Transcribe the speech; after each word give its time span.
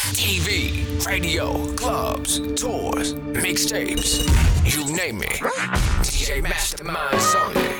TV, 0.00 1.06
radio, 1.06 1.72
clubs, 1.76 2.38
tours, 2.60 3.14
mixtapes, 3.14 4.18
you 4.64 4.84
name 4.96 5.22
it. 5.22 5.38
DJ 6.02 6.42
Masterminds 6.42 7.34
only. 7.36 7.70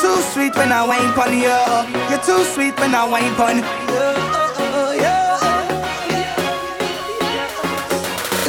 Too 0.00 0.22
sweet 0.32 0.54
when 0.56 0.72
I 0.72 0.86
wine 0.86 1.12
pon 1.14 1.32
you. 1.32 1.60
You're 2.08 2.22
too 2.22 2.44
sweet 2.54 2.78
when 2.78 2.94
I 2.94 3.06
pon 3.36 3.56
you. 3.56 3.64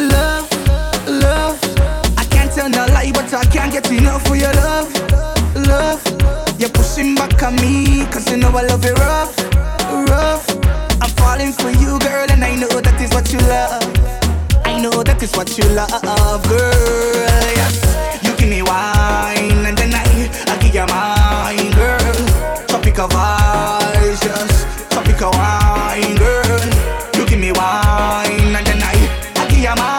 Love, 0.08 0.48
love. 1.10 1.60
I 2.18 2.24
can't 2.30 2.52
tell 2.52 2.70
no 2.70 2.86
lie, 2.94 3.12
but 3.12 3.34
I 3.34 3.44
can't 3.46 3.72
get 3.74 3.92
enough 3.92 4.30
of 4.30 4.38
your 4.38 4.54
love, 4.54 4.94
You're 6.58 6.70
pushing 6.70 7.16
back 7.16 7.44
on 7.44 7.56
me, 7.58 8.06
cause 8.08 8.30
you 8.32 8.38
know 8.38 8.50
I 8.50 8.64
love 8.64 8.86
it 8.86 8.98
rough, 8.98 9.36
rough. 10.10 10.48
I'm 11.02 11.10
falling 11.20 11.52
for 11.52 11.70
you, 11.70 12.00
girl, 12.00 12.28
and 12.32 12.44
I 12.44 12.56
know 12.56 12.80
that 12.80 13.00
is 13.02 13.12
what 13.12 13.32
you 13.34 13.40
love. 13.40 13.84
I 14.66 14.80
know 14.80 15.04
that 15.04 15.22
is 15.22 15.36
what 15.36 15.58
you 15.58 15.66
love, 15.76 16.48
girl. 16.48 17.52
Yes, 17.60 17.76
you 18.24 18.32
give 18.38 18.50
me 18.50 18.62
wine, 18.62 19.66
and 19.68 19.78
then 19.78 19.94
I, 19.94 20.32
I 20.48 20.56
give 20.64 20.74
you 20.74 20.86
mine, 20.88 21.72
girl. 21.76 22.16
Tropical 22.68 23.08
vibes, 23.10 24.24
yes, 24.24 24.66
tropical 24.90 25.32
wine, 25.32 26.16
girl. 26.16 26.62
You 27.20 27.26
give 27.28 27.40
me 27.40 27.52
wine, 27.52 28.56
and 28.56 28.66
then 28.66 28.82
I, 28.82 28.96
I 29.36 29.48
give 29.50 29.60
you 29.60 29.76
mine, 29.76 29.95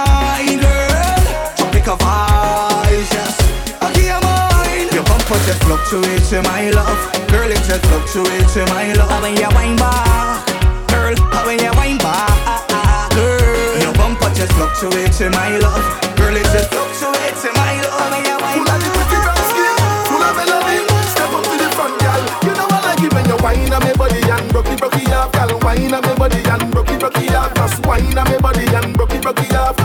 Your 5.46 5.54
bumper 5.54 5.54
just 5.54 5.62
fluctuates, 5.62 6.32
my 6.32 6.70
love. 6.70 6.98
Girl, 7.28 7.50
it 7.50 7.62
just 7.62 7.86
fluctuates, 7.86 8.56
my 8.56 8.92
love. 8.94 9.10
How 9.10 9.22
when 9.22 9.36
you 9.36 9.48
wine 9.54 9.76
back, 9.76 10.42
girl, 10.90 11.14
how 11.30 11.46
when 11.46 11.58
you 11.62 11.70
wine 11.78 11.98
back, 11.98 13.14
girl. 13.14 13.78
Your 13.78 13.94
bumper 13.94 14.30
just 14.34 14.52
fluctuates, 14.52 15.20
my 15.20 15.58
love. 15.58 15.86
Girl, 16.16 16.34
it 16.34 16.42
just 16.50 16.70
fluctuates, 16.74 17.44
my 17.54 17.78
love. 17.78 17.94
How 17.94 18.10
when 18.10 18.24
you 18.26 18.36
wine 18.42 18.58
Full 18.58 18.66
of 18.66 18.78
the 18.82 18.90
pretty 18.90 19.18
brown 19.22 19.38
skin, 19.46 19.76
full 20.10 20.22
of 20.26 20.34
melody. 20.34 20.82
Step 21.14 21.30
up 21.30 21.42
to 21.46 21.54
the 21.54 21.68
front, 21.78 21.94
girl. 22.02 22.22
You 22.42 22.52
know 22.58 22.66
I 22.66 22.78
like 22.82 23.02
it 23.06 23.12
when 23.14 23.24
you 23.30 23.38
whine 23.38 23.72
on 23.72 23.80
me 23.86 23.92
body 23.94 24.18
and 24.26 24.50
broke 24.50 24.66
it, 24.66 24.78
broke 24.82 24.98
it 24.98 25.12
off, 25.14 25.30
girl. 25.30 25.54
Whine 25.62 25.94
on 25.94 26.02
me 26.02 26.14
body 26.18 26.42
and 26.42 26.72
broke 26.74 26.90
it, 26.90 26.98
broke 26.98 27.18
it 27.22 27.34
off. 27.34 27.54
Just 27.54 27.86
whine 27.86 28.18
on 28.18 28.26
me 28.30 28.38
body 28.42 28.66
and 28.66 28.90
broke 28.98 29.14
it, 29.14 29.22
broke 29.22 29.38
it 29.38 29.54
off, 29.54 29.78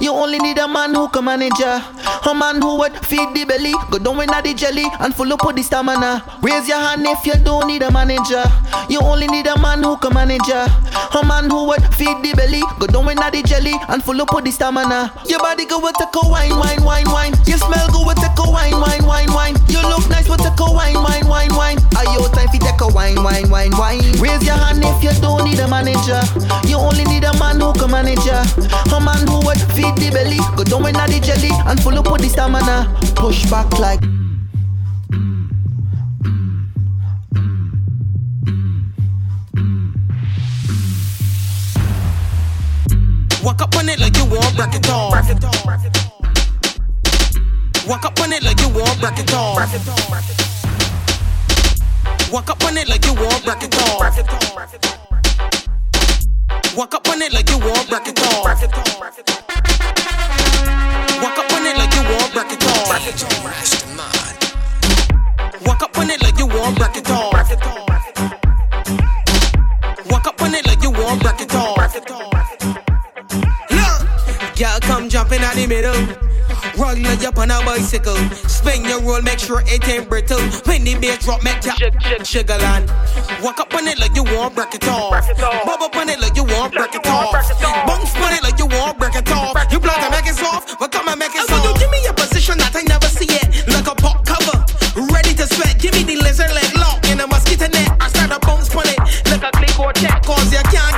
You 0.00 0.12
only 0.12 0.38
need 0.38 0.58
a 0.58 0.66
man 0.66 0.94
who 0.94 1.08
can 1.08 1.24
manage 1.24 1.58
ya. 1.60 1.80
A 2.28 2.34
man 2.34 2.60
who 2.60 2.76
would 2.78 2.94
feed 3.06 3.34
the 3.34 3.44
belly, 3.44 3.72
go 3.90 3.98
down 3.98 4.16
with 4.16 4.28
the 4.42 4.54
jelly 4.54 4.84
and 5.00 5.14
full 5.14 5.32
up 5.32 5.44
with 5.46 5.56
the 5.56 5.62
stamina. 5.62 6.24
Raise 6.42 6.66
your 6.66 6.78
hand 6.78 7.06
if 7.06 7.24
you 7.24 7.34
don't 7.44 7.66
need 7.68 7.82
a 7.82 7.90
manager. 7.92 8.42
You 8.88 9.00
only 9.00 9.26
need 9.28 9.46
a 9.46 9.58
man 9.60 9.82
who 9.82 9.96
can 9.98 10.14
manage 10.14 10.46
ya. 10.48 10.68
A 11.14 11.24
man 11.24 11.50
who 11.50 11.64
would 11.68 11.82
feed 11.94 12.22
the 12.22 12.32
belly, 12.36 12.62
go 12.78 12.86
down 12.86 13.06
with 13.06 13.16
the 13.18 13.42
jelly 13.42 13.74
and 13.88 14.02
full 14.02 14.20
up 14.20 14.32
with 14.34 14.44
the 14.44 14.50
stamina. 14.50 15.12
Your 15.26 15.40
body 15.40 15.64
go 15.66 15.78
with 15.78 15.96
take 15.96 16.14
a 16.14 16.28
wine, 16.28 16.56
wine, 16.58 16.82
wine, 16.84 17.10
wine. 17.10 17.34
You 17.46 17.56
smell 17.58 17.88
good 17.88 18.06
with 18.06 18.18
take 18.20 18.38
a 18.38 18.50
wine, 18.50 18.76
wine, 18.76 19.04
wine, 19.04 19.32
wine. 19.32 19.56
You 19.68 19.80
look 19.82 20.08
nice 20.08 20.28
with 20.28 20.40
take 20.40 20.60
a 20.60 20.68
wine, 20.70 20.94
wine, 20.94 21.26
wine, 21.26 21.54
wine. 21.54 21.78
Are 21.96 22.06
you 22.12 22.24
time 22.32 22.48
for 22.48 22.60
take 22.60 22.80
a 22.80 22.88
wine, 22.88 23.22
wine, 23.22 23.48
wine, 23.48 23.72
wine? 23.76 24.04
Raise 24.20 24.44
your 24.44 24.56
hand 24.56 24.84
if 24.84 25.02
you 25.02 25.12
don't 25.20 25.44
need 25.44 25.58
a 25.60 25.68
manager. 25.68 26.20
You 26.68 26.76
only 26.76 27.04
need 27.04 27.24
a 27.24 27.32
man 27.38 27.60
who 27.60 27.72
can 27.72 27.90
manage 27.90 28.24
ya. 28.24 28.44
A 28.92 29.00
man 29.00 29.26
who 29.26 29.40
would 29.46 29.60
feed 29.74 29.96
the 29.96 30.10
belly, 30.12 30.38
go 30.56 30.64
down 30.64 30.82
with 30.82 30.94
the 30.94 31.18
jelly 31.20 31.50
and 31.66 31.80
full 31.82 31.98
up 31.98 32.10
with 32.10 32.22
the 32.22 32.28
stamina. 32.28 32.88
Push 33.16 33.48
back 33.50 33.68
like. 33.78 34.17
Walk 43.48 43.62
up 43.62 43.74
on 43.76 43.88
it 43.88 43.98
like 43.98 44.14
you 44.14 44.26
want 44.26 44.54
break 44.56 44.74
it 44.74 44.90
all. 44.90 45.08
Walk 47.88 48.04
up 48.04 48.20
on 48.20 48.30
it 48.34 48.42
like 48.44 48.60
you 48.60 48.68
want 48.68 49.00
break 49.00 49.18
it 49.18 49.32
all. 49.32 49.56
Walk 52.30 52.50
up 52.50 52.62
on 52.62 52.76
it 52.76 52.88
like 52.90 53.02
you 53.06 53.14
want 53.14 53.42
break 53.46 53.62
it 53.62 53.74
all. 53.74 54.00
Walk 56.76 56.92
up 56.92 57.08
on 57.08 57.22
it 57.22 57.32
like 57.32 57.48
you 57.48 57.58
want 57.58 57.88
break 57.88 58.06
it 58.06 58.20
all. 58.20 58.44
Walk 61.22 61.38
up 61.38 61.48
on 61.50 61.64
it 61.64 61.78
like 61.78 61.94
you 61.94 62.02
want 62.04 62.34
break 62.34 62.52
it 62.52 62.60
all. 62.62 62.90
Walk 65.64 65.82
up 65.82 65.96
on 65.96 66.10
it 66.10 66.20
like 66.20 66.38
you 66.38 66.46
want 66.46 66.76
break 66.78 66.96
it 66.98 67.10
all. 67.10 67.32
Walk 70.10 70.26
up 70.26 70.42
on 70.42 70.54
it 70.54 70.66
like 70.66 70.82
you 70.82 70.90
want 70.90 71.22
break 71.22 71.40
it 71.40 71.54
all. 71.54 72.47
Girl, 74.58 74.80
come 74.80 75.08
jump 75.08 75.30
in 75.30 75.40
the 75.40 75.66
middle. 75.70 75.94
Roll 76.74 76.98
your 76.98 77.14
up 77.30 77.38
on 77.38 77.48
a 77.54 77.62
bicycle. 77.62 78.18
Spin 78.50 78.82
your 78.82 79.00
roll, 79.02 79.22
make 79.22 79.38
sure 79.38 79.62
it 79.62 79.86
ain't 79.86 80.08
brittle. 80.08 80.42
When 80.66 80.82
the 80.82 80.98
bass 80.98 81.22
drop, 81.22 81.44
make 81.44 81.62
ya 81.62 81.78
shake, 81.78 81.94
shake, 82.02 82.26
shake 82.26 82.48
land. 82.48 82.90
Walk 83.38 83.60
up 83.60 83.72
on 83.72 83.86
it 83.86 84.00
like 84.00 84.16
you 84.16 84.24
won't 84.24 84.56
break 84.56 84.74
it 84.74 84.82
off. 84.88 85.14
Bob 85.38 85.80
up 85.80 85.94
on 85.94 86.08
it 86.08 86.18
like 86.18 86.34
you 86.34 86.42
won't 86.42 86.74
break 86.74 86.92
it 86.92 87.06
off. 87.06 87.38
Bounce 87.86 88.16
on 88.18 88.34
it 88.34 88.42
like 88.42 88.58
you 88.58 88.66
won't 88.66 88.98
break 88.98 89.14
it 89.14 89.30
off. 89.30 89.54
You 89.70 89.78
block 89.78 90.02
and 90.02 90.10
make 90.10 90.26
it 90.26 90.34
soft, 90.34 90.76
but 90.80 90.90
come 90.90 91.06
and 91.06 91.20
make 91.20 91.36
it 91.36 91.46
oh, 91.46 91.54
soft. 91.54 91.62
You 91.62 91.86
give 91.86 91.90
me 91.94 92.02
a 92.10 92.12
position 92.12 92.58
that 92.58 92.74
I 92.74 92.82
never 92.82 93.06
see 93.06 93.30
it. 93.30 93.62
Like 93.70 93.86
a 93.86 93.94
pop 93.94 94.26
cover, 94.26 94.58
ready 95.14 95.38
to 95.38 95.46
sweat. 95.54 95.78
Give 95.78 95.94
me 95.94 96.02
the 96.02 96.16
lizard 96.18 96.50
leg 96.50 96.74
lock 96.74 97.06
in 97.06 97.20
a 97.20 97.28
mosquito 97.28 97.70
net. 97.70 97.94
I 98.02 98.08
start 98.10 98.34
a 98.34 98.40
bounce 98.42 98.74
on 98.74 98.90
it 98.90 98.98
like 99.30 99.44
a 99.46 99.50
click 99.54 99.78
or 99.78 99.92
check, 99.92 100.22
cause 100.26 100.50
you 100.50 100.62
can't 100.66 100.97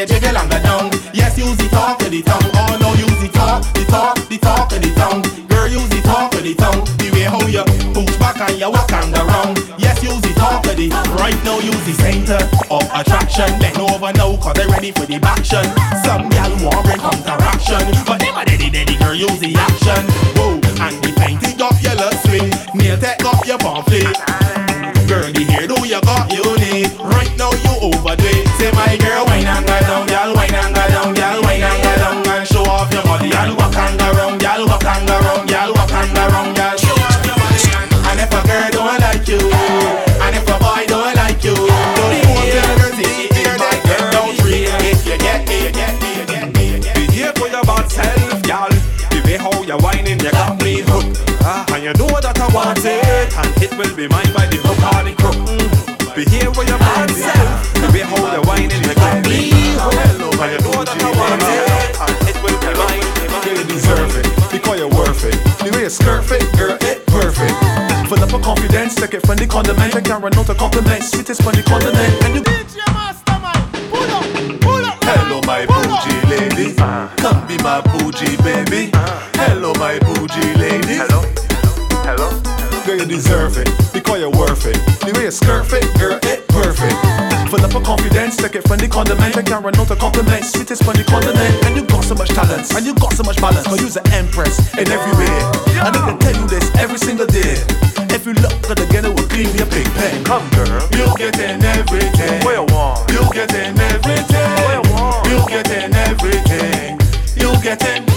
you 0.00 0.06
jiggle 0.06 0.36
and 0.36 0.50
go 0.50 0.58
down. 0.62 0.88
Yes, 1.12 1.36
use 1.36 1.56
the 1.56 1.68
talk 1.68 2.00
of 2.00 2.10
the 2.10 2.22
tongue. 2.22 2.48
Oh 2.56 2.72
no, 2.80 2.96
use 2.96 3.20
the 3.20 3.28
talk, 3.28 3.60
the 3.74 3.84
talk, 3.84 4.16
the 4.28 4.38
talk 4.38 4.72
of 4.72 4.80
the 4.80 4.90
tongue. 4.96 5.20
Girl, 5.48 5.68
use 5.68 5.88
the 5.92 6.00
talk 6.00 6.32
of 6.32 6.42
the 6.42 6.54
tongue. 6.54 6.84
The 6.96 7.12
way 7.12 7.28
how 7.28 7.44
you 7.44 7.64
push 7.92 8.16
back 8.16 8.40
and 8.40 8.56
you 8.56 8.70
walk 8.70 8.92
and 8.92 9.12
go 9.12 9.20
round. 9.28 9.60
Yes, 9.76 10.00
use 10.02 10.20
the 10.24 10.32
talk 10.40 10.64
of 10.64 10.76
the. 10.76 10.88
Right 11.20 11.36
now, 11.44 11.60
use 11.60 11.84
the 11.84 11.92
center 12.00 12.40
of 12.72 12.84
attraction. 12.96 13.52
Bend 13.60 13.76
over 13.76 14.12
now, 14.16 14.36
cause 14.40 14.56
they 14.56 14.66
ready 14.66 14.90
for 14.92 15.04
the 15.04 15.20
action. 15.20 15.68
Some 16.00 16.32
gal 16.32 16.52
want 16.64 16.80
bring 16.88 17.00
counteraction, 17.00 17.84
but 18.08 18.24
them 18.24 18.36
a 18.40 18.44
daddy 18.48 18.70
daddy 18.72 18.96
girl 18.96 19.14
use 19.14 19.40
the 19.40 19.52
action. 19.52 20.00
Whoa, 20.40 20.56
and 20.80 20.96
the 21.04 21.12
painted 21.20 21.60
off 21.60 21.76
your 21.84 21.94
love 22.00 22.16
swing, 22.24 22.48
nail 22.72 22.96
take 22.96 23.20
off 23.24 23.44
your 23.44 23.58
pamphlet. 23.58 23.89
Be 54.00 54.08
mine 54.08 54.32
by 54.32 54.48
the 54.48 54.56
hook 54.64 54.80
or 54.80 55.04
the 55.04 55.12
crook. 55.12 55.36
Mm. 55.44 56.16
Behave 56.16 56.56
for 56.56 56.64
your 56.64 56.80
bad 56.80 57.12
self. 57.12 57.52
The 57.76 57.88
way 57.92 58.00
how 58.00 58.16
you 58.32 58.40
whining, 58.48 58.80
you 58.80 58.96
got 58.96 59.20
me 59.28 59.52
hooked. 59.76 60.40
And 60.40 60.56
you 60.56 60.60
know 60.64 60.80
that 60.80 61.04
I 61.04 61.12
want 61.20 61.44
it, 61.44 61.68
and 62.00 62.16
it 62.24 62.36
will 62.40 62.56
be 62.64 62.72
mine. 62.80 63.04
Girl, 63.44 63.60
you 63.60 63.66
deserve 63.68 64.16
it 64.16 64.24
because 64.48 64.80
you're 64.80 64.88
worth 64.88 65.20
it. 65.28 65.36
The 65.60 65.68
way 65.76 65.84
you 65.84 65.92
skirt 65.92 66.24
fit, 66.24 66.48
girl, 66.56 66.80
it 66.80 67.04
perfect. 67.12 67.52
Full 68.08 68.24
up 68.24 68.32
of 68.32 68.40
confidence, 68.40 68.96
take 68.96 69.20
it 69.20 69.26
from 69.26 69.36
the 69.36 69.44
condiment. 69.44 69.92
I 69.92 70.00
can't 70.00 70.24
run 70.24 70.32
out 70.32 70.48
of 70.48 70.56
compliments. 70.56 71.12
Sweetest 71.12 71.42
from 71.44 71.52
the 71.52 71.62
continent, 71.62 72.24
and 72.24 72.40
you. 72.40 72.42
Hello, 75.04 75.40
my 75.44 75.66
bougie 75.68 76.20
lady. 76.32 76.72
Come 77.20 77.44
be 77.44 77.60
my 77.60 77.84
bougie 77.92 78.40
baby. 78.40 78.88
Hello, 79.36 79.74
my 79.76 80.00
bougie 80.00 80.56
lady. 80.56 80.96
Hello. 81.04 81.20
Hello. 82.08 82.28
Girl, 82.86 82.96
you 82.96 83.04
deserve 83.04 83.58
it 83.58 83.68
because 83.68 83.68
you're 83.68 83.68
worth 83.68 83.79
it. 85.30 85.46
The 85.46 85.64
fit, 85.64 85.86
girl, 85.98 86.18
it 86.22 86.48
perfect. 86.48 86.98
Full 87.50 87.62
up 87.62 87.74
a 87.74 87.80
confidence, 87.80 88.36
take 88.36 88.54
it 88.54 88.66
from 88.66 88.78
the 88.78 88.88
condiment. 88.88 89.36
I 89.36 89.42
can't 89.42 89.64
run 89.64 89.76
out 89.76 89.90
of 89.90 89.98
compliments. 89.98 90.52
Sweetest 90.52 90.82
from 90.84 90.94
the 90.94 91.04
continent, 91.04 91.64
and 91.66 91.76
you 91.76 91.84
got 91.86 92.04
so 92.04 92.14
much 92.14 92.30
talent, 92.30 92.66
and 92.74 92.86
you 92.86 92.94
got 92.94 93.12
so 93.14 93.22
much 93.22 93.38
balance. 93.38 93.66
Cause 93.66 93.78
you're 93.78 94.02
an 94.02 94.10
empress 94.12 94.58
in 94.74 94.90
every 94.90 95.14
way. 95.18 95.34
And 95.78 95.94
I 95.94 96.00
can 96.02 96.18
tell 96.18 96.34
you 96.34 96.46
this 96.46 96.66
every 96.76 96.98
single 96.98 97.26
day. 97.26 97.58
If 98.10 98.26
you 98.26 98.34
look 98.34 98.54
at 98.70 98.80
again, 98.80 99.06
it 99.06 99.14
will 99.14 99.28
give 99.30 99.50
me 99.54 99.62
a 99.62 99.66
big 99.70 99.86
pen. 99.94 100.24
Come, 100.24 100.46
girl. 100.50 100.82
You 100.94 101.06
getting 101.14 101.62
everything. 101.62 102.42
What 102.42 102.54
you 102.58 102.66
want? 102.74 103.10
You 103.10 103.22
getting 103.30 103.78
everything. 103.78 104.50
What 104.66 104.74
you 104.74 104.84
want? 104.90 105.26
You 105.30 105.38
getting 105.46 105.94
everything. 105.94 106.98
You 107.38 107.50
getting, 107.62 108.09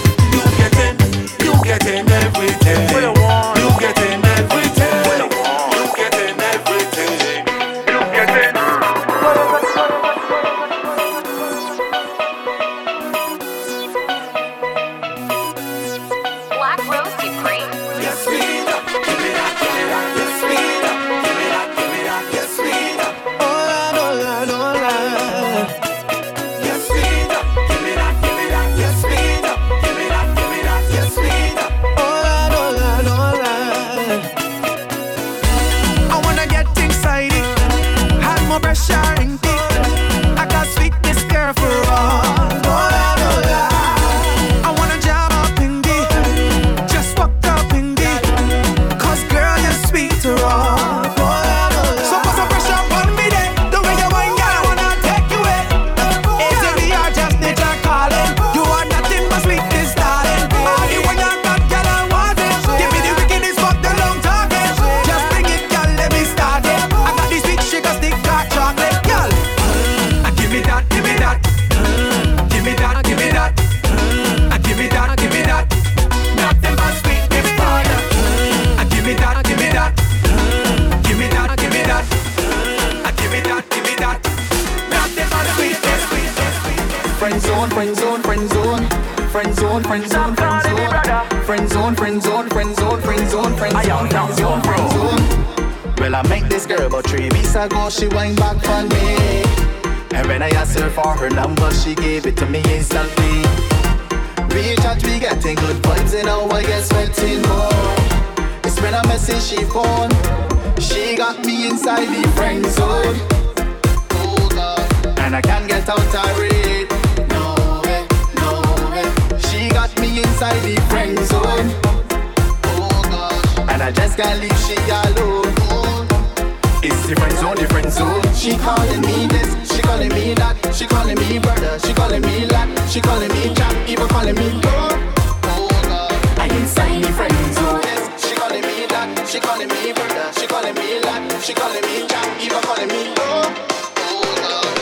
calling 139.44 139.68
me 139.68 139.92
brother, 139.92 140.32
she 140.38 140.46
calling 140.46 140.74
me 140.74 141.00
lad. 141.00 141.42
She 141.42 141.52
calling 141.54 141.82
me 141.82 142.06
chap, 142.08 142.40
even 142.40 142.62
calling 142.62 142.88
me. 142.88 143.02
Oh. 143.18 143.64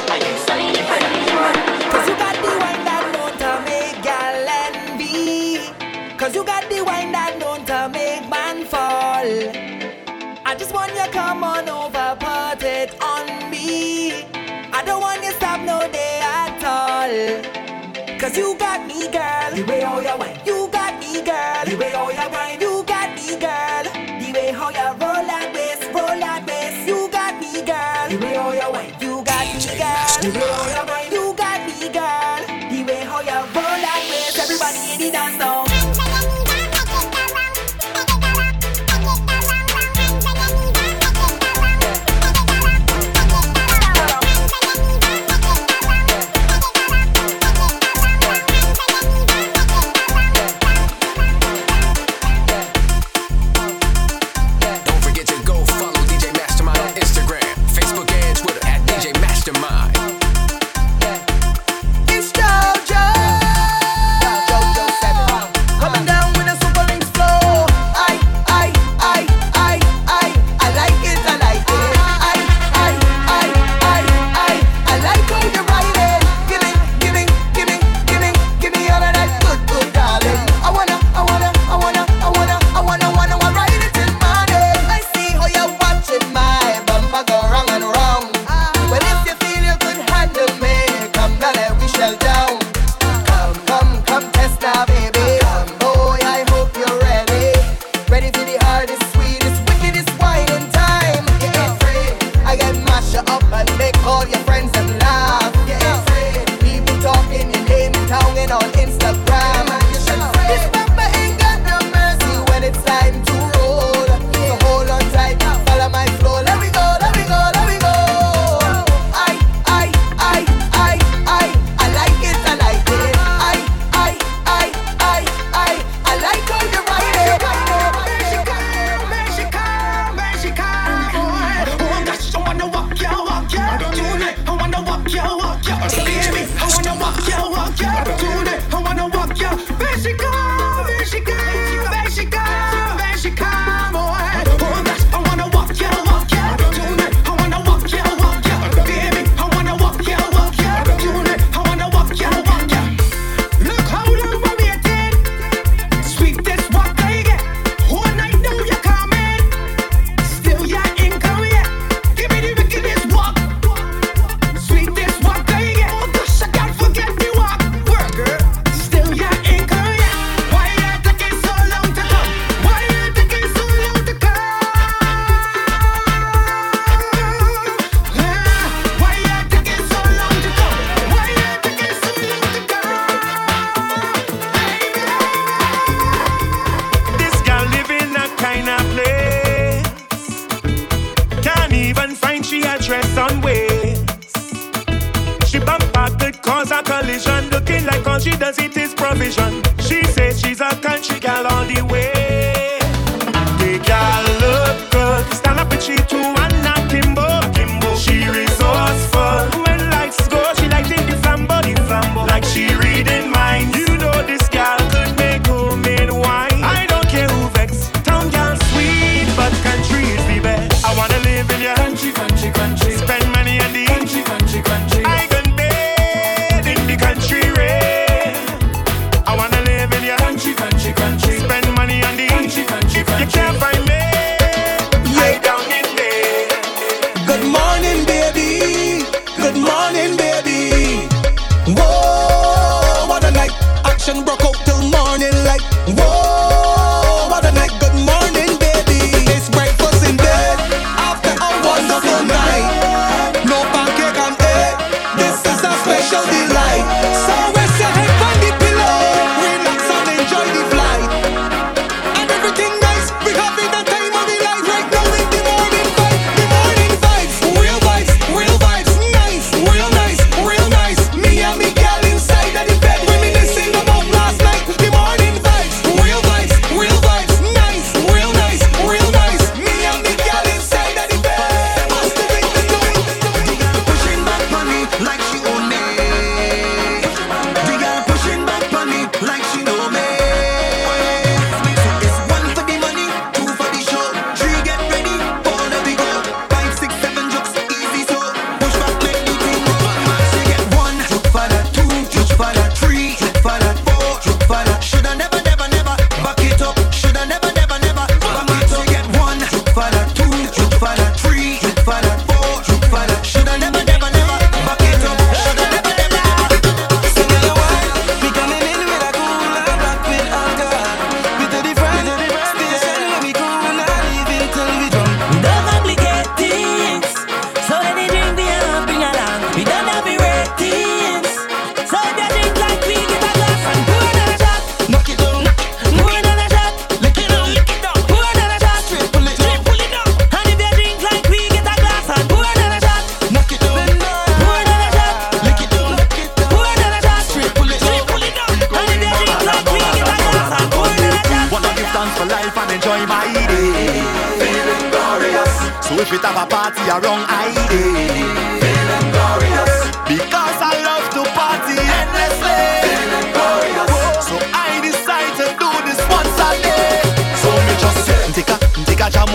I 0.08 0.18
the 0.18 0.82
friend 0.88 1.16
zone. 1.28 1.90
Cause 1.92 2.06
you 2.08 2.16
got 2.16 2.36
the 2.44 2.50
wine 2.62 2.84
that 2.86 3.04
to 3.42 3.50
make 3.66 3.98
gal 4.06 4.48
envy. 4.62 5.58
You 6.34 6.44
got 6.44 6.64
the 6.70 6.84
wine 6.84 7.12
that 7.12 7.34
to 7.68 7.88
make 7.90 8.24
man 8.30 8.64
fall. 8.64 9.32
I 10.46 10.54
just 10.56 10.72
want 10.72 10.92
you 10.94 11.06
come 11.10 11.44
on 11.44 11.68
over, 11.68 12.16
put 12.20 12.62
it 12.62 12.90
on 13.02 13.50
me. 13.50 14.24
I 14.72 14.82
don't 14.84 15.00
want 15.00 15.22
you 15.24 15.32
stop 15.32 15.60
no 15.60 15.80
day 15.90 16.20
at 16.22 16.62
all. 16.64 18.18
Cause 18.18 18.36
you 18.36 18.54
got 18.56 18.86
me, 18.86 19.08
girl. 19.08 19.50
The 19.54 19.64
way 19.68 19.80
how 19.80 20.00
you 20.00 20.16
wine. 20.18 20.41
In 35.14 35.36
the 35.36 35.51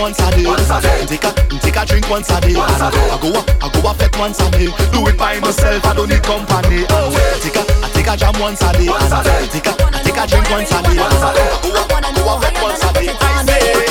once 0.08 0.20
a 0.22 0.32
day. 0.32 0.46
Once 0.46 0.70
a. 0.70 0.80
Take 1.06 1.24
a 1.24 1.32
take 1.60 1.76
a 1.76 1.86
drink 1.86 2.10
once 2.10 2.30
a 2.30 2.40
day. 2.40 2.56
Once 2.56 2.80
a 2.80 2.92
day. 2.92 3.10
I 3.12 3.20
go 3.20 3.30
up, 3.36 3.50
I 3.62 3.68
go 3.70 3.90
up 3.90 3.98
fet 3.98 4.18
once 4.18 4.40
a 4.40 4.50
day. 4.52 4.72
Do 4.94 5.08
it 5.08 5.18
by 5.18 5.40
myself. 5.40 5.86
I 5.86 5.94
don't 5.94 6.08
need 6.08 6.24
company. 6.24 6.86
Oh. 6.90 7.12
Take 7.44 7.56
a 7.56 7.64
I 7.84 7.90
take 7.92 8.08
a 8.08 8.16
jam 8.16 8.40
once 8.40 8.62
a 8.62 8.72
day. 8.72 8.88
Once 8.88 9.12
a 9.12 9.24
day. 9.24 9.48
Take 9.52 9.68
a 9.68 9.74
I 9.84 10.02
take 10.04 10.18
a 10.18 10.28
drink 10.28 10.50
once 10.50 10.72
a 10.72 10.80
day. 10.84 10.96
Once 10.96 11.24
a 11.28 11.30
day. 11.36 11.50
I 11.52 11.60
go 11.62 11.70
up, 11.76 11.92
I 11.92 12.12
go 12.16 12.30
up 12.30 12.44
fet 12.44 12.64
once 12.64 12.84
a 12.84 12.94
day. 12.94 13.10
I 13.20 13.46
say. 13.46 13.87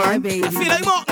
Go 0.00 0.06
I 0.06 0.18
feel 0.18 0.68
like 0.68 0.84
more. 0.86 1.09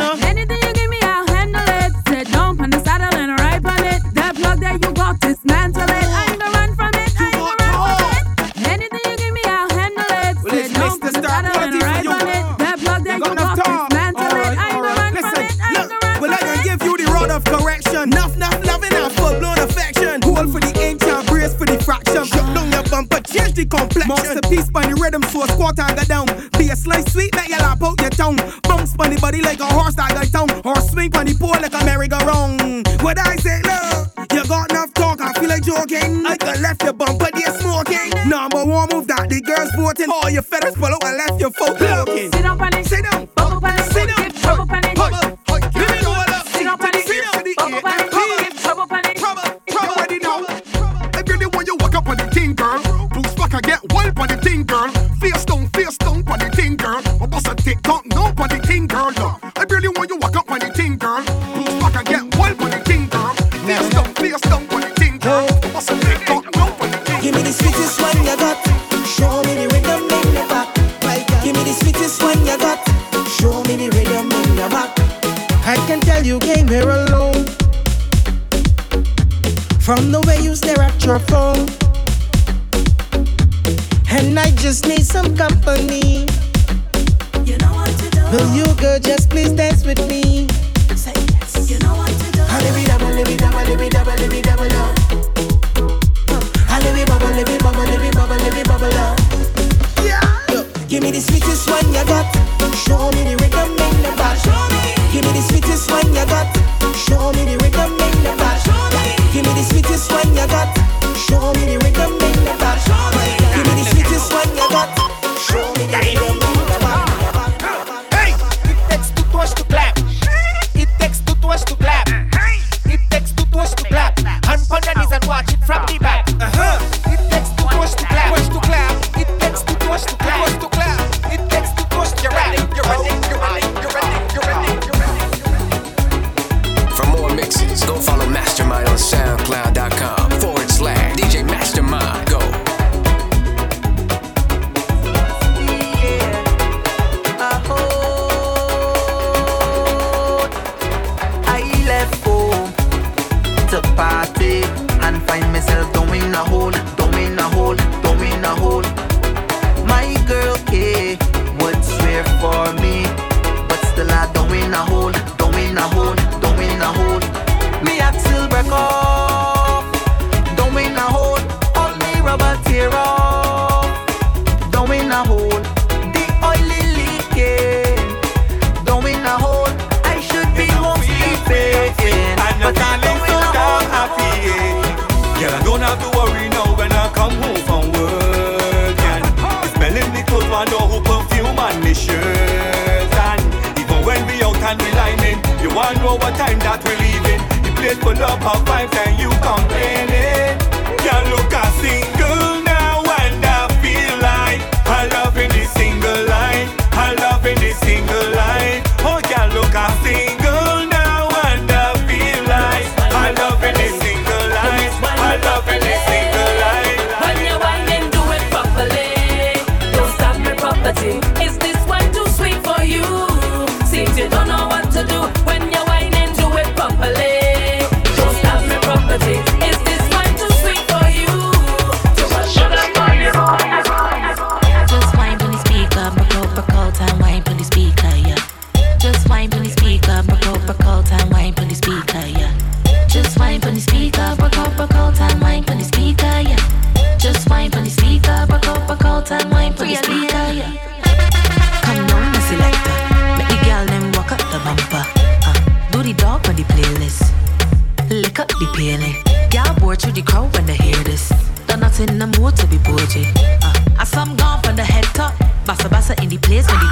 all 40.07 40.31
your 40.31 40.43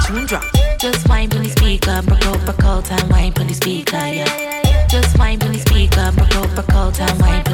tune 0.07 0.25
drop. 0.25 0.43
Just 0.79 1.07
wine 1.09 1.29
when 1.29 1.43
the 1.43 1.49
speaker, 1.49 2.01
broke 2.03 2.25
out, 2.25 2.45
broke 2.45 2.57
call 2.57 2.81
time 2.81 3.09
wine 3.09 3.33
when 3.35 3.47
the 3.47 3.53
speaker, 3.53 3.97
yeah. 3.97 4.87
Just 4.87 5.17
wine 5.17 5.39
when 5.39 5.51
the 5.51 5.59
speaker, 5.59 6.11
broke 6.15 6.35
out, 6.35 6.49
broke 6.55 6.67
call 6.67 6.91
time 6.91 7.17
wine 7.19 7.46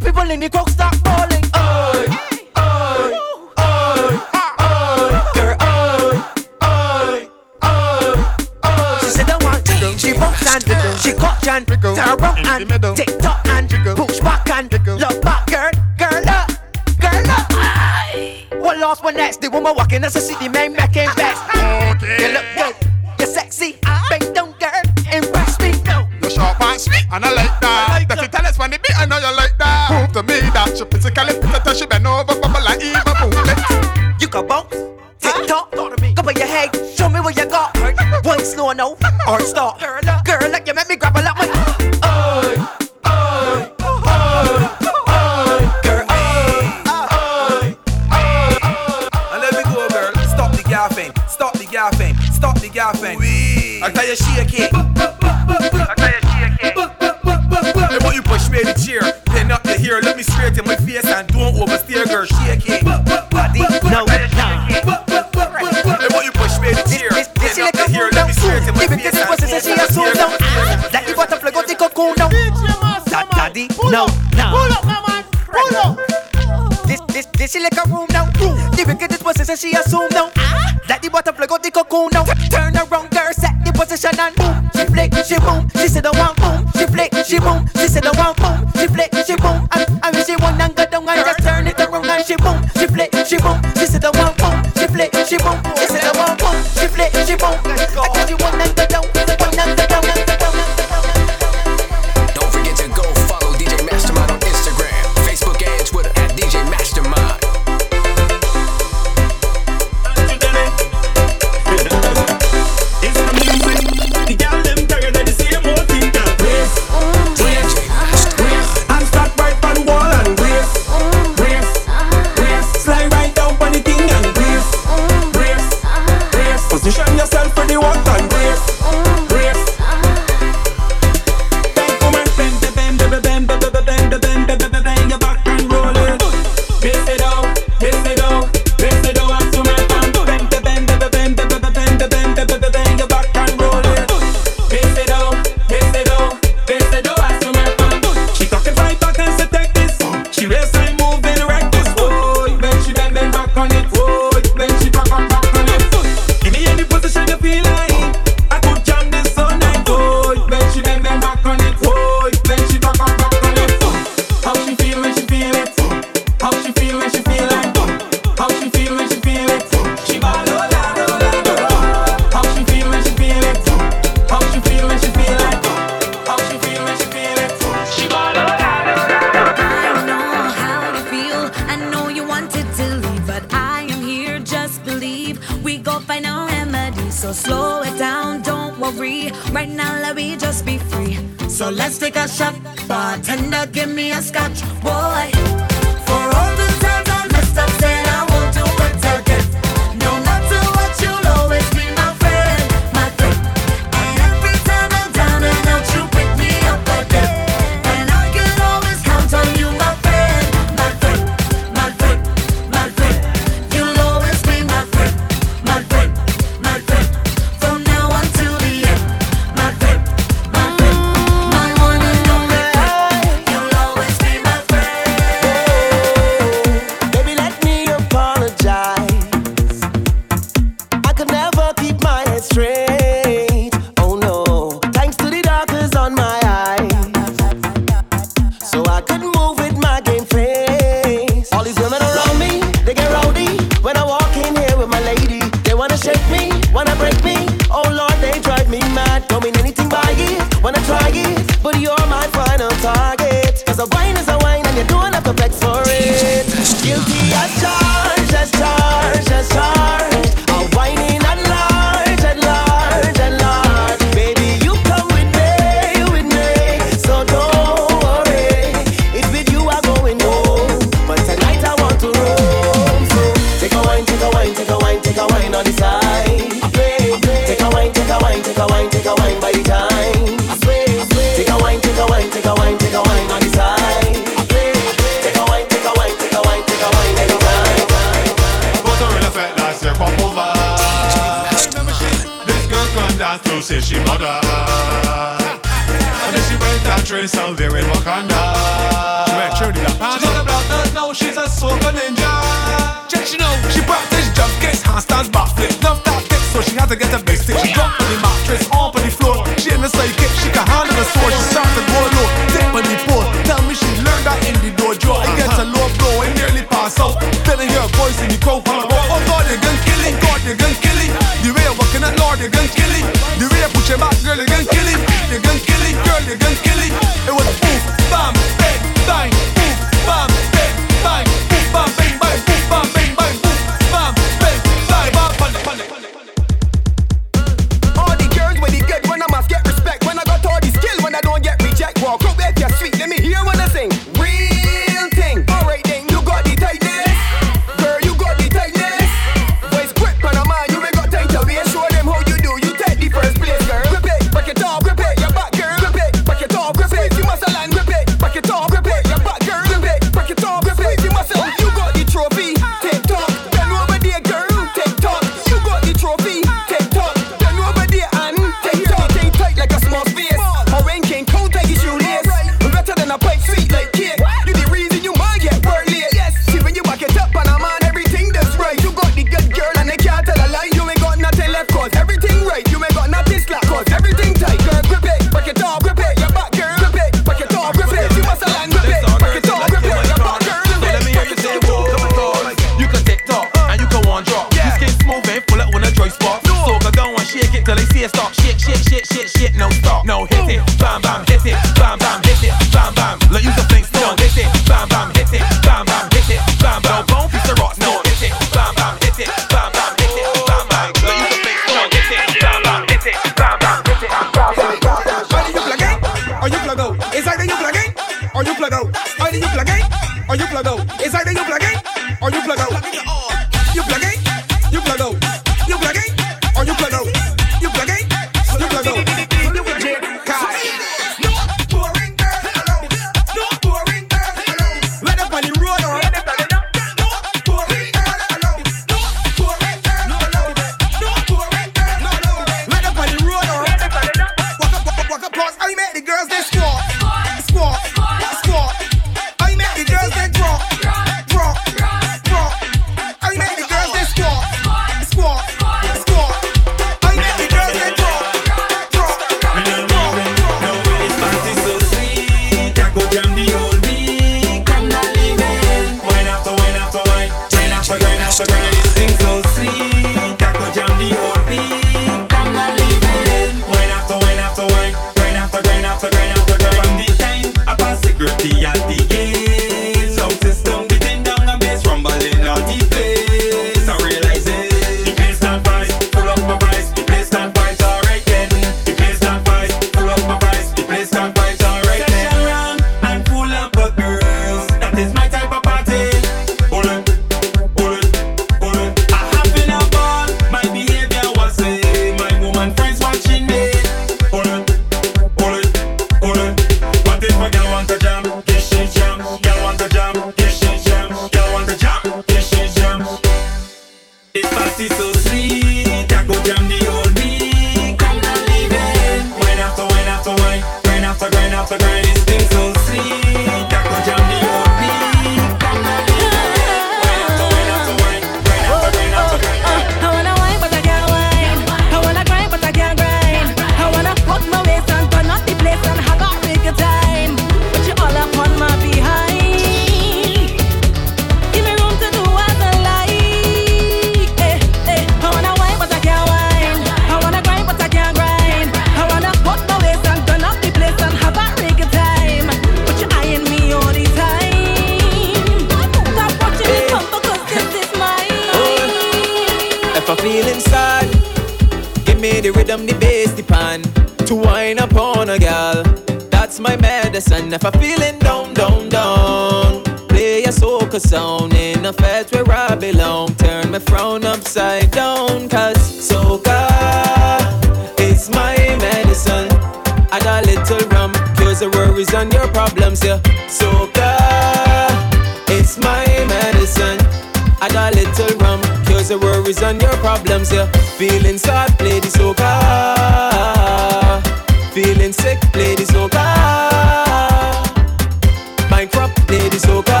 up, 599.06 599.14
play 599.26 599.48
soca. 599.50 600.00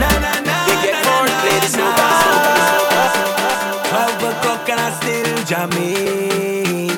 Na 0.00 0.10
na 0.24 0.32
na. 0.46 0.56
They 0.66 0.76
get 0.84 0.96
born, 1.04 1.30
play. 1.42 1.58
Twelve 3.90 4.22
o'clock 4.30 4.68
and 4.72 4.80
I 4.80 4.90
still 5.00 5.32
jamming. 5.50 6.90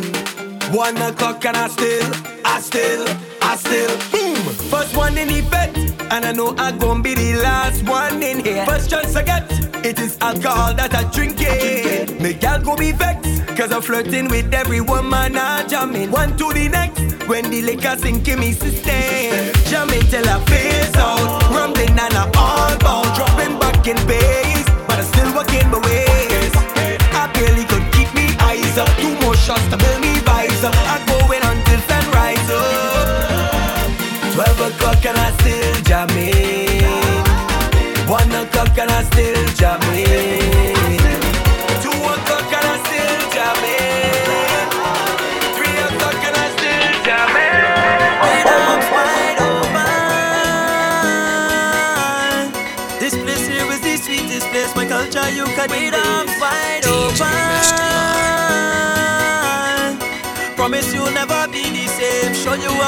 One 0.74 0.96
o'clock 1.02 1.44
and 1.46 1.56
I 1.56 1.68
still, 1.68 2.10
I 2.44 2.60
still, 2.60 3.04
I 3.42 3.56
still. 3.56 3.92
Boom. 4.12 4.36
First 4.70 4.96
one 4.96 5.16
in 5.18 5.28
the 5.28 5.40
bed, 5.50 5.70
and 6.12 6.24
I 6.24 6.32
know 6.32 6.54
I 6.58 6.72
gon' 6.72 7.02
be 7.02 7.14
the 7.14 7.36
last 7.42 7.82
one 7.88 8.22
in 8.22 8.44
here. 8.44 8.66
First 8.66 8.90
chance 8.90 9.16
I 9.16 9.22
get, 9.22 9.50
it 9.84 9.98
is 9.98 10.18
alcohol 10.20 10.74
that 10.74 10.94
I 10.94 11.04
drink 11.10 11.36
it. 11.40 12.20
Me 12.20 12.34
gal 12.34 12.60
go 12.60 12.76
be 12.76 12.92
vexed. 12.92 13.34
Cause 13.56 13.70
I'm 13.70 13.82
flirting 13.82 14.28
with 14.30 14.52
every 14.52 14.80
woman 14.80 15.36
I 15.36 15.64
jam 15.68 15.94
in 15.94 16.10
One 16.10 16.36
to 16.38 16.52
the 16.52 16.68
next 16.68 17.28
When 17.28 17.50
the 17.52 17.62
liquor 17.62 17.96
sink 17.96 18.26
in 18.26 18.40
me 18.40 18.50
system 18.50 19.53
Jamaica 19.74 20.06
till 20.06 20.28
I 20.28 20.38
face 20.46 20.96
out. 20.96 21.18
Rumbling 21.50 21.98
and 21.98 22.14
I 22.14 22.30
all 22.38 22.78
bound, 22.78 23.10
dropping 23.16 23.58
back 23.58 23.82
in 23.88 23.98
base, 24.06 24.68
but 24.86 25.02
I 25.02 25.04
still 25.12 25.34
working 25.34 25.66
my 25.68 25.80
ways. 25.82 26.54
I 27.20 27.26
barely 27.34 27.64
could 27.64 27.86
keep 27.90 28.10
me 28.14 28.26
eyes 28.38 28.78
up. 28.78 28.88
Two 29.02 29.14
more 29.22 29.34
shots 29.34 29.66
to 29.70 29.83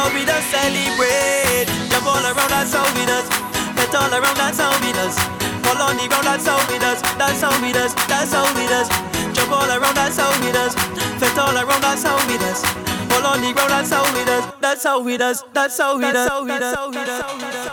how 0.06 0.14
we 0.14 0.24
does 0.24 0.44
celebrate. 0.46 1.66
Jump 1.90 2.06
all 2.06 2.22
around, 2.22 2.50
that's 2.50 2.72
how 2.72 2.86
we 2.94 3.04
does. 3.06 3.26
Bet 3.74 3.94
all 3.94 4.12
around, 4.14 4.36
that's 4.36 4.58
how 4.58 4.70
we 4.78 4.92
does. 4.92 5.18
Fall 5.66 5.82
on 5.82 5.96
the 5.98 6.06
ground, 6.06 6.26
that's 6.26 6.46
how 6.46 6.62
we 6.70 6.78
does. 6.78 7.02
That's 7.18 7.42
how 7.42 7.50
we 7.62 7.72
does. 7.72 7.94
That's 8.06 8.32
how 8.32 8.46
we 8.54 8.66
does. 8.70 8.88
Jump 9.34 9.50
all 9.50 9.66
around, 9.66 9.96
that's 9.96 10.16
how 10.16 10.30
we 10.42 10.52
does. 10.52 10.74
Bet 11.18 11.38
all 11.38 11.56
around, 11.56 11.82
that's 11.82 12.04
how 12.04 12.16
we 12.28 12.38
does. 12.38 12.62
Fall 13.10 13.26
on 13.26 13.40
the 13.42 13.52
ground, 13.52 13.70
that's 13.70 13.90
how 13.90 14.04
we 14.14 14.24
does. 14.24 14.44
That's 14.60 14.84
how 14.84 15.02
we 15.02 15.16
does. 15.16 15.42
That's 15.52 15.78
how 15.78 15.96
we 15.96 16.12
does. 16.12 16.14
That's 16.14 16.76
how 16.76 16.88
we 16.90 16.98
does. 16.98 17.66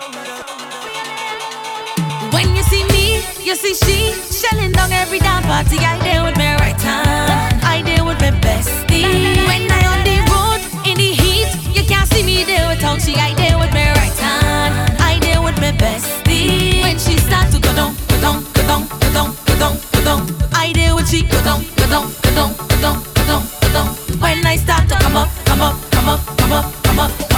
When 2.34 2.55
you 2.55 2.63
see 2.63 2.84
me, 2.89 3.21
you 3.45 3.55
see 3.55 3.75
she 3.75 4.13
shelling 4.34 4.71
down 4.71 4.91
every 4.91 5.19
damn 5.19 5.43
party. 5.43 5.77
I 5.77 6.01
deal 6.01 6.25
with 6.25 6.38
my 6.38 6.55
right 6.55 6.81
hand. 6.81 7.61
I 7.63 7.84
deal 7.84 8.05
with 8.07 8.19
my 8.19 8.31
bestie. 8.41 9.05
When 9.45 9.69
I 9.69 9.86
on 9.93 10.01
the 10.09 10.17
road 10.31 10.61
in 10.89 10.97
the 10.97 11.11
heat, 11.13 11.47
you 11.75 11.86
can't. 11.86 12.03
See 12.14 12.24
me 12.24 12.43
there 12.43 12.68
with 12.68 12.80
tongue, 12.80 12.99
she 12.99 13.16
I 13.16 13.34
there 13.34 13.57
with 13.57 13.74
me 13.74 13.86
right 13.89 14.18
hand, 14.20 14.97
I 15.01 15.18
there 15.20 15.41
with 15.41 15.57
my 15.57 15.72
bestie. 15.72 16.82
When 16.82 16.97
she 16.99 17.18
start 17.18 17.51
to 17.51 17.59
go 17.59 17.74
down, 17.74 17.95
go 18.07 18.22
down, 18.22 18.43
go 18.53 18.61
down, 18.70 18.88
go 18.88 19.09
down, 19.11 19.30
go 19.45 19.55
down, 19.57 19.78
go 19.91 20.03
down, 20.03 20.22
I 20.53 20.72
there 20.74 20.93
with 20.95 21.09
she 21.09 21.24
go 21.24 21.41
down, 21.43 21.66
go 21.76 21.88
down, 21.89 22.05
go 22.22 22.30
down, 22.36 22.53
go 22.55 22.76
down, 22.82 23.03
go 23.16 23.24
down, 23.26 23.43
go 23.61 23.68
down. 23.74 23.88
When 24.22 24.45
I 24.45 24.55
start 24.57 24.88
to 24.89 24.95
come 24.95 25.18
up, 25.18 25.30
come 25.45 25.61
up, 25.61 25.76
come 25.91 26.09
up, 26.09 26.22
come 26.38 26.51
up, 26.51 26.84
come 26.84 26.99
up. 26.99 27.32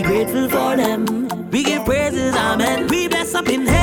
grateful 0.00 0.48
for 0.48 0.76
them. 0.76 1.50
We 1.50 1.64
give 1.64 1.84
praises, 1.84 2.34
amen. 2.34 2.86
We 2.86 3.08
bless 3.08 3.34
up 3.34 3.48
in 3.48 3.66
heaven. 3.66 3.81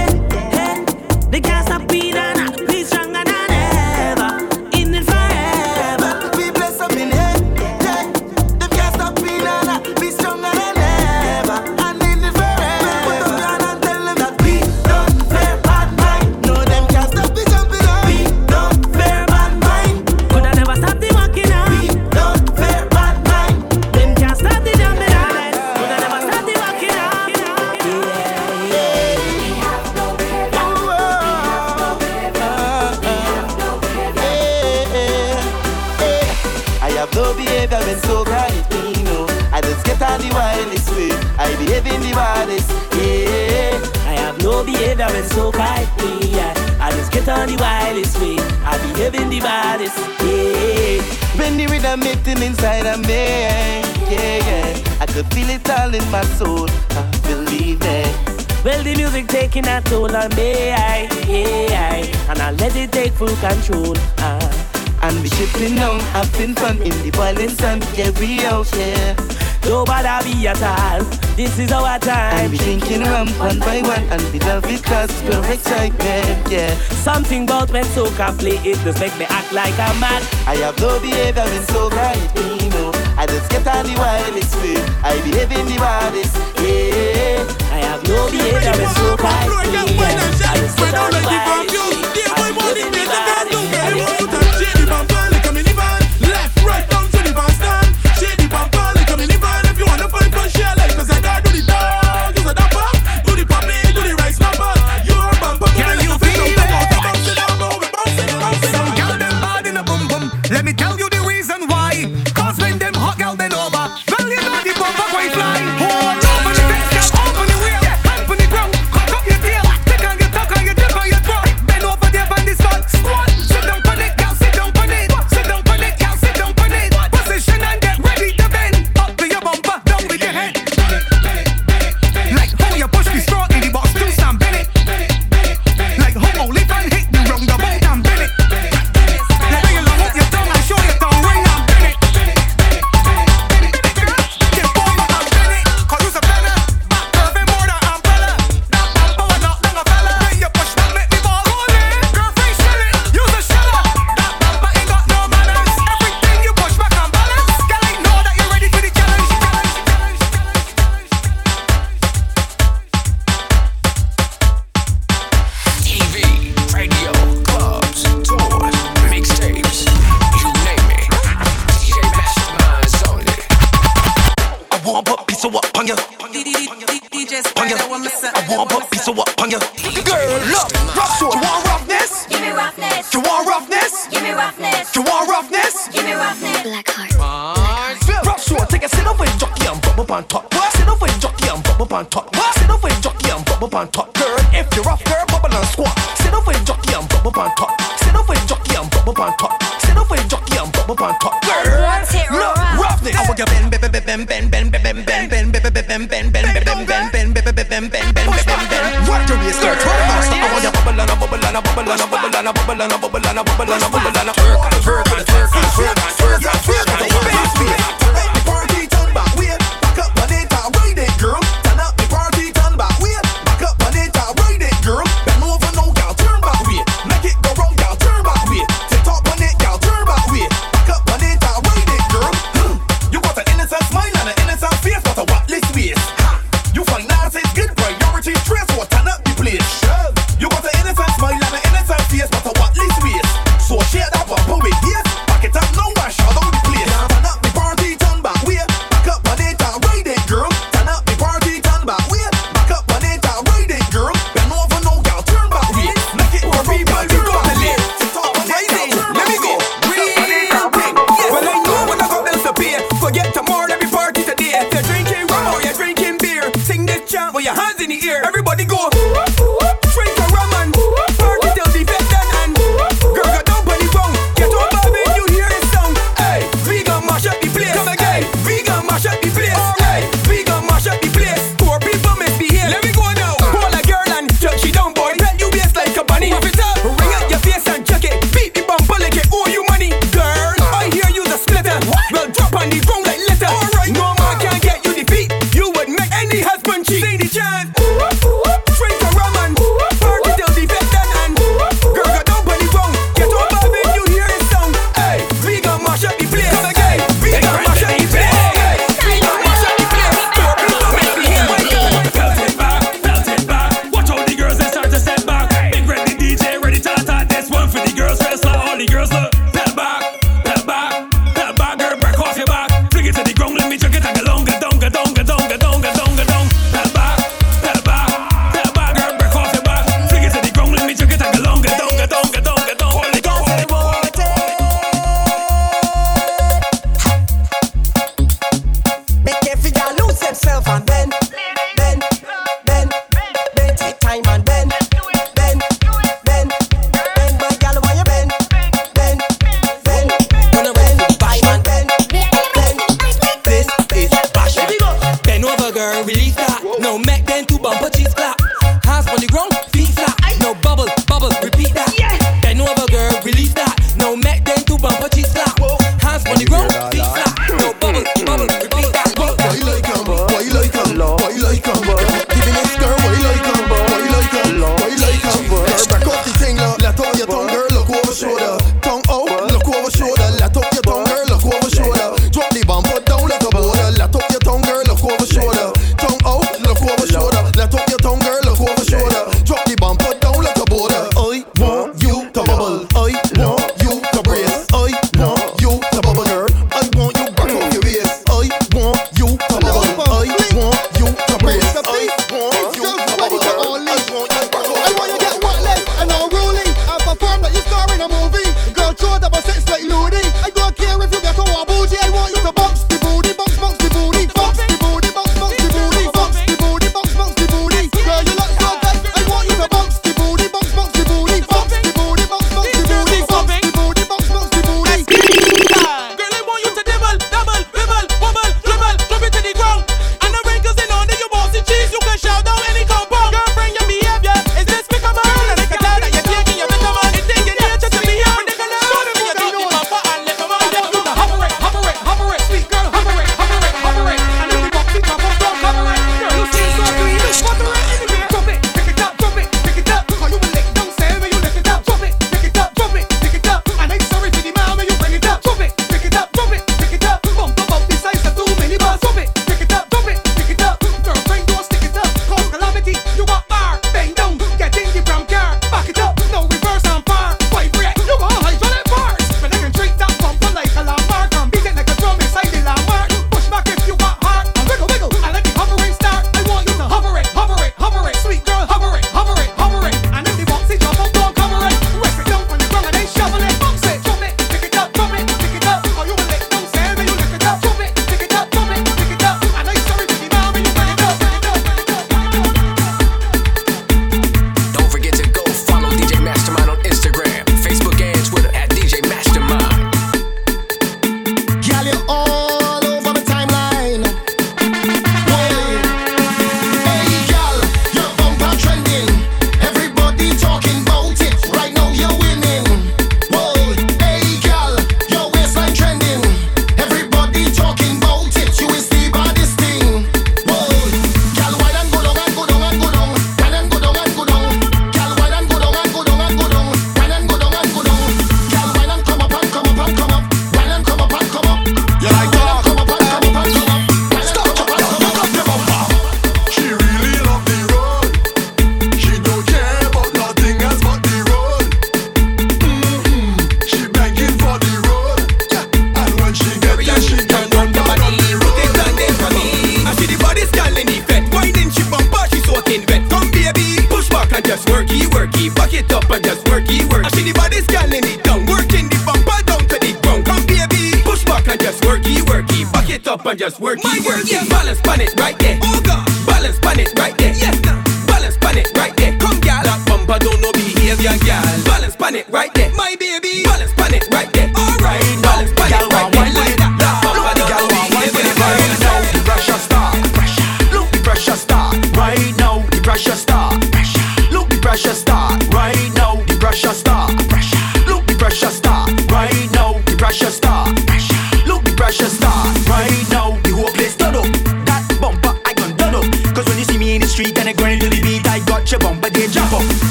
down, 66.00 66.12
having 66.14 66.56
fun 66.56 66.78
in 66.82 66.96
the 67.04 67.12
boiling 67.12 67.50
sun. 67.50 67.82
Yeah, 67.94 68.12
we 68.20 68.46
out 68.46 68.68
here. 68.76 69.16
Don't 69.62 69.86
bother 69.86 70.24
be 70.24 70.48
at 70.48 70.62
all. 70.62 71.04
This 71.36 71.60
is 71.60 71.72
our 71.72 72.00
time. 72.00 72.34
And 72.40 72.52
we 72.52 72.58
drinking 72.58 73.02
rum 73.02 73.28
one 73.40 73.60
by 73.60 73.82
one, 73.82 74.04
and 74.10 74.22
we 74.34 74.40
love 74.40 74.66
it 74.66 74.84
cause 74.84 75.12
pure 75.22 75.44
excitement. 75.46 76.52
Yeah. 76.52 76.74
Something 77.04 77.44
about 77.44 77.72
when 77.72 77.84
soca 77.86 78.38
play 78.38 78.58
it 78.64 78.78
just 78.84 79.00
make 79.00 79.18
me 79.18 79.26
act 79.26 79.52
like 79.52 79.74
a 79.74 79.94
man. 80.00 80.22
I 80.48 80.56
have 80.64 80.80
no 80.80 81.00
behavior 81.00 81.44
in 81.44 81.64
soca, 81.64 82.16
it 82.16 82.64
you 82.64 82.70
know. 82.72 82.92
I 83.18 83.26
just 83.26 83.50
get 83.52 83.68
on 83.68 83.86
the 83.86 83.96
wildest 83.98 84.56
way. 84.58 84.80
I 85.04 85.20
behave 85.24 85.52
in 85.52 85.66
the 85.68 85.78
wildest. 85.80 86.36
Yeah. 86.60 87.76
I 87.76 87.80
have 87.84 88.04
no 88.08 88.30
behavior 88.32 88.82
in 88.84 88.90
soca. 88.96 89.30
I 89.30 90.56
just 90.58 90.78
get 90.78 90.94
on 90.96 91.12
the 91.12 91.22
wildest 91.26 92.04
way. 92.04 92.09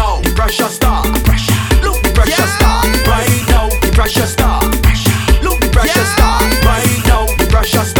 now, 0.00 0.20
the 0.22 0.30
pressure 0.30 0.70
stop. 0.78 1.04
Look, 1.84 1.98
the 2.02 2.12
pressure 2.14 2.48
stop 2.56 2.84
right 3.06 3.42
now, 3.48 3.68
The 3.84 3.90
pressure 3.94 4.26
stop. 4.26 4.62
Look, 5.44 5.60
the 5.60 5.70
pressure 5.72 6.06
stop 6.14 6.42
right 6.64 7.00
now, 7.06 7.26
The 7.36 7.46
pressure 7.50 7.84
stop. 7.84 7.99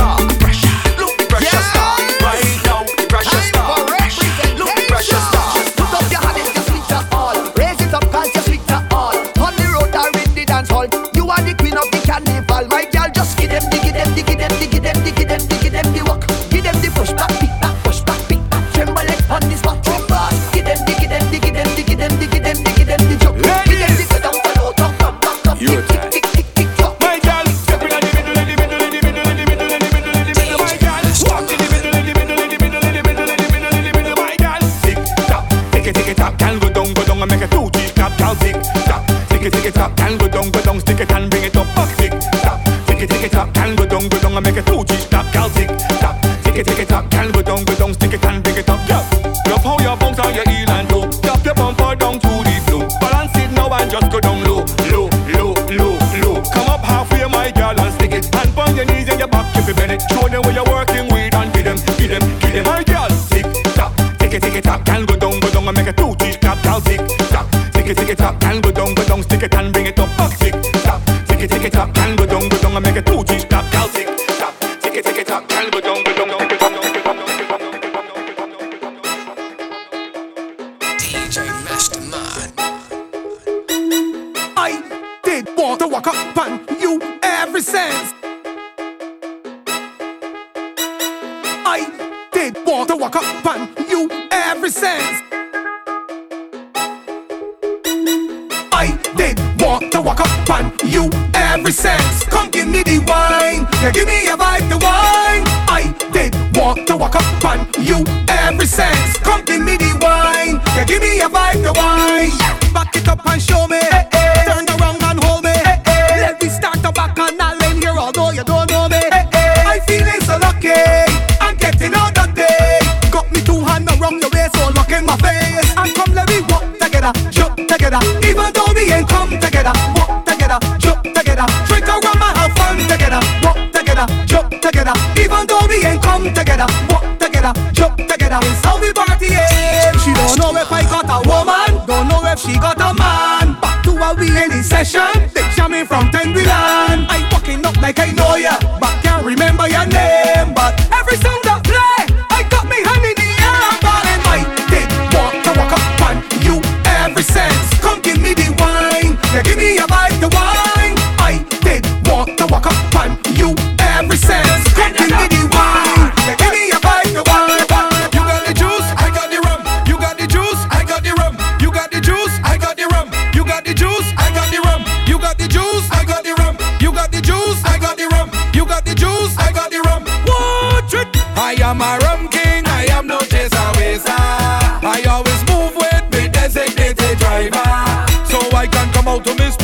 mal 189.11 189.35
me 189.35 189.60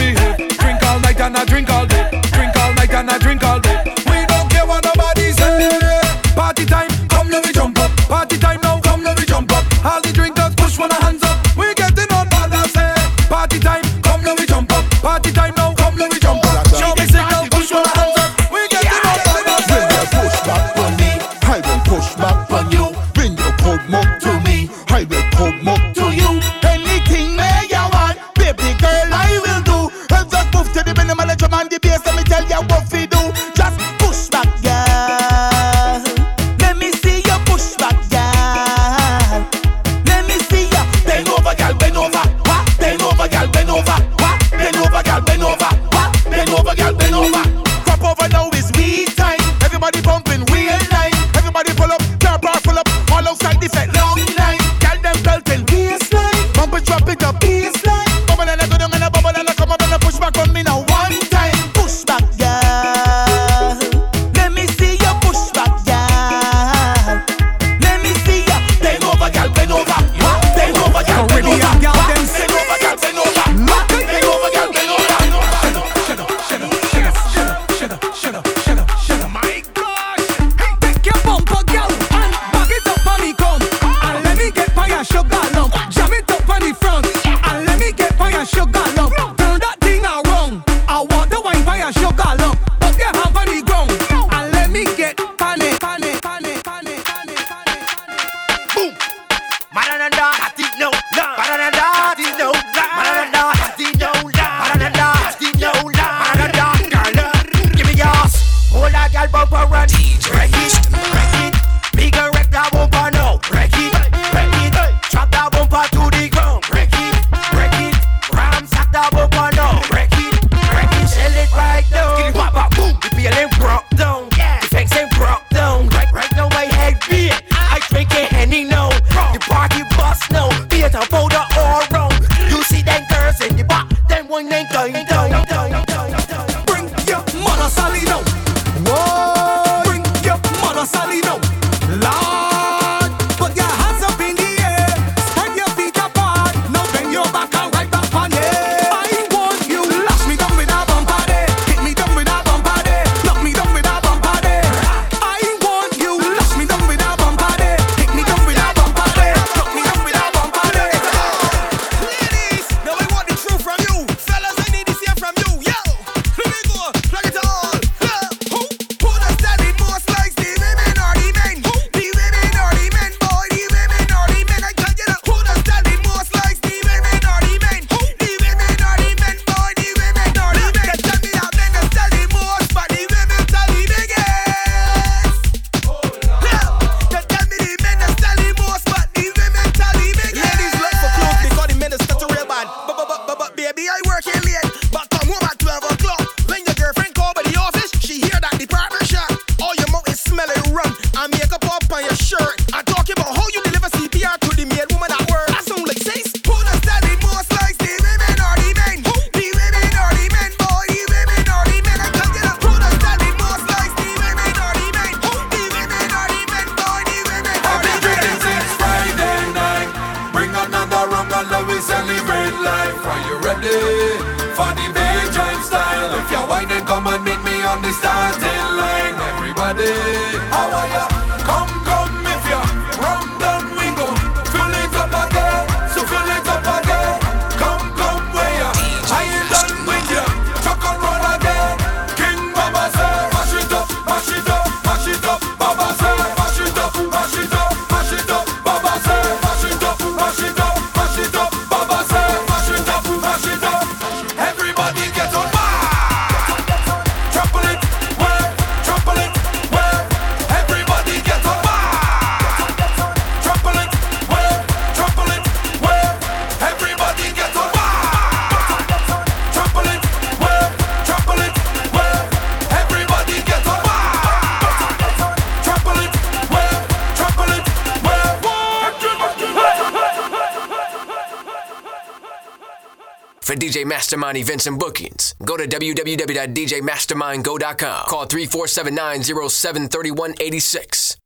Mastermind 283.96 284.36
events 284.36 284.66
and 284.66 284.78
bookings. 284.78 285.34
Go 285.42 285.56
to 285.56 285.66
www.djmastermindgo.com. 285.66 288.06
Call 288.06 288.26
3479 288.26 289.22
073186. 289.22 290.95